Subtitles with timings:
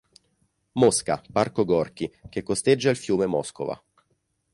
[0.71, 3.79] Mosca, parco Gorky che costeggia il fiume Moscova.